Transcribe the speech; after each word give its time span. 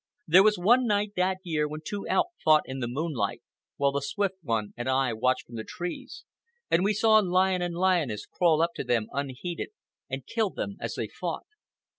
There 0.27 0.41
was 0.41 0.57
one 0.57 0.87
night 0.87 1.11
that 1.15 1.37
year 1.43 1.67
when 1.67 1.81
two 1.85 2.07
elk 2.07 2.29
fought 2.43 2.63
in 2.65 2.79
the 2.79 2.87
moonlight, 2.87 3.43
while 3.77 3.91
the 3.91 3.99
Swift 4.01 4.33
One 4.41 4.73
and 4.75 4.89
I 4.89 5.13
watched 5.13 5.45
from 5.45 5.57
the 5.57 5.63
trees; 5.63 6.23
and 6.71 6.83
we 6.83 6.93
saw 6.95 7.21
a 7.21 7.21
lion 7.21 7.61
and 7.61 7.75
lioness 7.75 8.25
crawl 8.25 8.63
up 8.63 8.71
to 8.77 8.83
them 8.83 9.09
unheeded, 9.13 9.69
and 10.09 10.25
kill 10.25 10.49
them 10.49 10.77
as 10.79 10.95
they 10.95 11.07
fought. 11.07 11.45